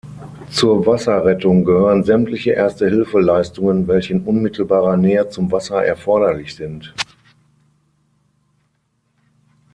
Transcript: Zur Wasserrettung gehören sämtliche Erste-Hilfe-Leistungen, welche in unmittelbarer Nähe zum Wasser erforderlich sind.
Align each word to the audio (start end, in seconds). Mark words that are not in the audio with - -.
Zur 0.49 0.83
Wasserrettung 0.87 1.63
gehören 1.63 2.03
sämtliche 2.03 2.53
Erste-Hilfe-Leistungen, 2.53 3.87
welche 3.87 4.13
in 4.13 4.23
unmittelbarer 4.23 4.97
Nähe 4.97 5.29
zum 5.29 5.51
Wasser 5.51 5.85
erforderlich 5.85 6.55
sind. 6.55 6.95